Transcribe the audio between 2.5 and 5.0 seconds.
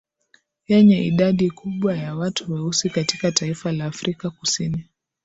weusi katika taifa la Afrika Kusini